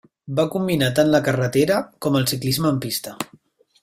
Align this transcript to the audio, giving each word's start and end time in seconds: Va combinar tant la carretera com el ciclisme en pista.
Va 0.37 0.43
combinar 0.53 0.87
tant 0.99 1.11
la 1.15 1.19
carretera 1.27 1.77
com 2.05 2.17
el 2.21 2.25
ciclisme 2.35 2.71
en 2.73 2.81
pista. 2.87 3.15